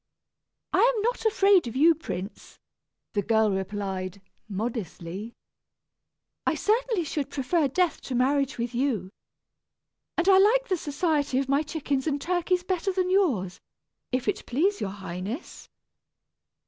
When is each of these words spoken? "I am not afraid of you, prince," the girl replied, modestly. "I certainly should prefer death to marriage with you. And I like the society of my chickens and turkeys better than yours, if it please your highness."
"I 0.73 0.79
am 0.95 1.01
not 1.03 1.27
afraid 1.27 1.67
of 1.67 1.75
you, 1.75 1.93
prince," 1.93 2.57
the 3.13 3.21
girl 3.21 3.51
replied, 3.51 4.19
modestly. 4.49 5.35
"I 6.43 6.55
certainly 6.55 7.03
should 7.03 7.29
prefer 7.29 7.67
death 7.67 8.01
to 8.05 8.15
marriage 8.15 8.57
with 8.57 8.73
you. 8.73 9.11
And 10.17 10.27
I 10.27 10.39
like 10.39 10.69
the 10.69 10.75
society 10.77 11.37
of 11.37 11.47
my 11.47 11.61
chickens 11.61 12.07
and 12.07 12.19
turkeys 12.19 12.63
better 12.63 12.91
than 12.91 13.11
yours, 13.11 13.59
if 14.11 14.27
it 14.27 14.47
please 14.47 14.81
your 14.81 14.89
highness." 14.89 15.69